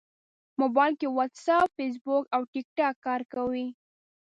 [0.61, 3.67] موبایل کې واټساپ، فېسبوک او ټېکټاک کار کوي.